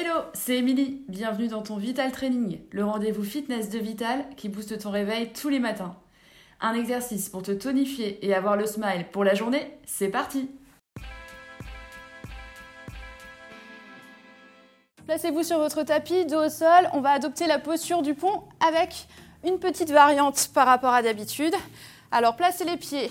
Hello, 0.00 0.20
c'est 0.32 0.58
Émilie. 0.58 1.02
Bienvenue 1.08 1.48
dans 1.48 1.62
ton 1.62 1.76
Vital 1.76 2.12
Training, 2.12 2.60
le 2.70 2.84
rendez-vous 2.84 3.24
fitness 3.24 3.68
de 3.68 3.80
Vital 3.80 4.24
qui 4.36 4.48
booste 4.48 4.78
ton 4.78 4.92
réveil 4.92 5.32
tous 5.32 5.48
les 5.48 5.58
matins. 5.58 5.96
Un 6.60 6.74
exercice 6.74 7.28
pour 7.28 7.42
te 7.42 7.50
tonifier 7.50 8.24
et 8.24 8.32
avoir 8.32 8.56
le 8.56 8.64
smile 8.64 9.06
pour 9.10 9.24
la 9.24 9.34
journée, 9.34 9.76
c'est 9.86 10.06
parti 10.06 10.50
Placez-vous 15.08 15.42
sur 15.42 15.58
votre 15.58 15.82
tapis, 15.82 16.26
dos 16.26 16.46
au 16.46 16.48
sol. 16.48 16.88
On 16.92 17.00
va 17.00 17.10
adopter 17.10 17.48
la 17.48 17.58
posture 17.58 18.02
du 18.02 18.14
pont 18.14 18.44
avec 18.64 19.08
une 19.44 19.58
petite 19.58 19.90
variante 19.90 20.50
par 20.54 20.68
rapport 20.68 20.94
à 20.94 21.02
d'habitude. 21.02 21.54
Alors 22.12 22.36
placez 22.36 22.64
les 22.64 22.76
pieds 22.76 23.10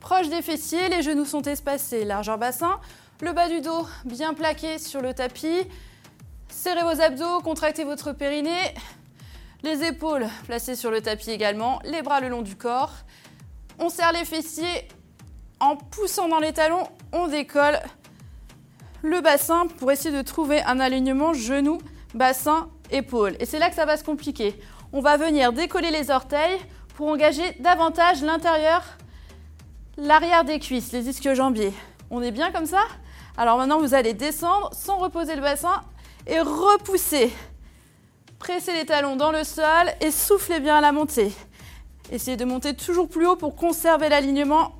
proches 0.00 0.28
des 0.28 0.42
fessiers, 0.42 0.90
les 0.90 1.00
genoux 1.00 1.24
sont 1.24 1.42
espacés, 1.42 2.04
largeur 2.04 2.36
bassin, 2.36 2.78
le 3.22 3.32
bas 3.32 3.48
du 3.48 3.62
dos 3.62 3.86
bien 4.04 4.34
plaqué 4.34 4.78
sur 4.78 5.00
le 5.00 5.14
tapis. 5.14 5.66
Serrez 6.62 6.82
vos 6.82 7.00
abdos, 7.00 7.40
contractez 7.40 7.84
votre 7.84 8.12
périnée. 8.12 8.74
Les 9.62 9.82
épaules 9.82 10.26
placées 10.44 10.76
sur 10.76 10.90
le 10.90 11.00
tapis 11.00 11.30
également, 11.30 11.80
les 11.84 12.02
bras 12.02 12.20
le 12.20 12.28
long 12.28 12.42
du 12.42 12.54
corps. 12.54 12.92
On 13.78 13.88
serre 13.88 14.12
les 14.12 14.26
fessiers 14.26 14.86
en 15.58 15.76
poussant 15.76 16.28
dans 16.28 16.38
les 16.38 16.52
talons, 16.52 16.86
on 17.14 17.28
décolle 17.28 17.80
le 19.00 19.22
bassin 19.22 19.68
pour 19.78 19.90
essayer 19.90 20.14
de 20.14 20.20
trouver 20.20 20.62
un 20.64 20.80
alignement 20.80 21.32
genou, 21.32 21.78
bassin, 22.12 22.68
épaule. 22.90 23.36
Et 23.40 23.46
c'est 23.46 23.58
là 23.58 23.70
que 23.70 23.74
ça 23.74 23.86
va 23.86 23.96
se 23.96 24.04
compliquer. 24.04 24.54
On 24.92 25.00
va 25.00 25.16
venir 25.16 25.54
décoller 25.54 25.90
les 25.90 26.10
orteils 26.10 26.58
pour 26.94 27.08
engager 27.08 27.52
davantage 27.60 28.20
l'intérieur, 28.20 28.82
l'arrière 29.96 30.44
des 30.44 30.58
cuisses, 30.58 30.92
les 30.92 31.08
ischio-jambiers. 31.08 31.72
On 32.10 32.20
est 32.20 32.32
bien 32.32 32.52
comme 32.52 32.66
ça? 32.66 32.82
Alors 33.38 33.56
maintenant, 33.56 33.80
vous 33.80 33.94
allez 33.94 34.12
descendre 34.12 34.68
sans 34.74 34.98
reposer 34.98 35.36
le 35.36 35.40
bassin 35.40 35.80
et 36.26 36.40
repousser. 36.40 37.32
Pressez 38.38 38.72
les 38.72 38.86
talons 38.86 39.16
dans 39.16 39.32
le 39.32 39.44
sol 39.44 39.92
et 40.00 40.10
soufflez 40.10 40.60
bien 40.60 40.76
à 40.76 40.80
la 40.80 40.92
montée. 40.92 41.32
Essayez 42.10 42.36
de 42.36 42.44
monter 42.44 42.74
toujours 42.74 43.08
plus 43.08 43.26
haut 43.26 43.36
pour 43.36 43.54
conserver 43.54 44.08
l'alignement. 44.08 44.74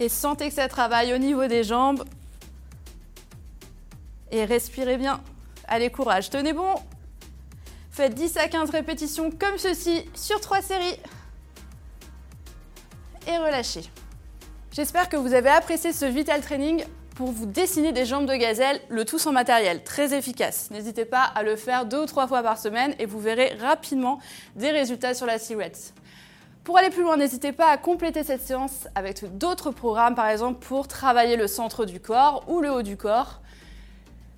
Et 0.00 0.08
sentez 0.08 0.48
que 0.48 0.54
ça 0.54 0.68
travaille 0.68 1.14
au 1.14 1.18
niveau 1.18 1.46
des 1.46 1.62
jambes. 1.62 2.04
Et 4.32 4.44
respirez 4.44 4.96
bien. 4.96 5.22
Allez, 5.68 5.90
courage, 5.90 6.30
tenez 6.30 6.52
bon. 6.52 6.74
Faites 7.90 8.14
10 8.14 8.38
à 8.38 8.48
15 8.48 8.70
répétitions 8.70 9.30
comme 9.30 9.58
ceci 9.58 10.02
sur 10.14 10.40
3 10.40 10.62
séries. 10.62 10.96
Et 13.28 13.36
relâchez. 13.36 13.84
J'espère 14.74 15.10
que 15.10 15.18
vous 15.18 15.34
avez 15.34 15.50
apprécié 15.50 15.92
ce 15.92 16.06
Vital 16.06 16.40
Training 16.40 16.82
pour 17.14 17.30
vous 17.30 17.44
dessiner 17.44 17.92
des 17.92 18.06
jambes 18.06 18.24
de 18.24 18.34
gazelle, 18.34 18.80
le 18.88 19.04
tout 19.04 19.18
sans 19.18 19.30
matériel, 19.30 19.84
très 19.84 20.14
efficace. 20.14 20.70
N'hésitez 20.70 21.04
pas 21.04 21.24
à 21.24 21.42
le 21.42 21.56
faire 21.56 21.84
deux 21.84 22.04
ou 22.04 22.06
trois 22.06 22.26
fois 22.26 22.42
par 22.42 22.56
semaine 22.56 22.94
et 22.98 23.04
vous 23.04 23.20
verrez 23.20 23.54
rapidement 23.60 24.18
des 24.56 24.70
résultats 24.70 25.12
sur 25.12 25.26
la 25.26 25.38
silhouette. 25.38 25.92
Pour 26.64 26.78
aller 26.78 26.88
plus 26.88 27.02
loin, 27.02 27.18
n'hésitez 27.18 27.52
pas 27.52 27.66
à 27.66 27.76
compléter 27.76 28.24
cette 28.24 28.40
séance 28.40 28.88
avec 28.94 29.36
d'autres 29.36 29.72
programmes, 29.72 30.14
par 30.14 30.28
exemple 30.28 30.66
pour 30.66 30.88
travailler 30.88 31.36
le 31.36 31.48
centre 31.48 31.84
du 31.84 32.00
corps 32.00 32.42
ou 32.48 32.62
le 32.62 32.72
haut 32.72 32.82
du 32.82 32.96
corps. 32.96 33.42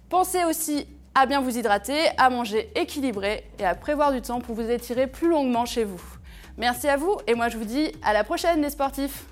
Pensez 0.09 0.43
aussi 0.43 0.89
à 1.15 1.27
bien 1.27 1.43
vous 1.43 1.57
hydrater, 1.57 2.09
à 2.19 2.29
manger 2.29 2.73
équilibré 2.75 3.49
et 3.61 3.65
à 3.65 3.77
prévoir 3.77 4.11
du 4.11 4.21
temps 4.21 4.41
pour 4.41 4.57
vous 4.57 4.69
étirer 4.69 5.07
plus 5.07 5.29
longuement 5.29 5.65
chez 5.65 5.85
vous. 5.85 6.03
Merci 6.59 6.89
à 6.89 6.97
vous 6.97 7.19
et 7.29 7.37
moi 7.37 7.49
je 7.49 7.57
vous 7.57 7.65
dis 7.65 7.93
à 8.03 8.13
la 8.13 8.25
prochaine 8.25 8.63
les 8.63 8.71
sportifs 8.71 9.27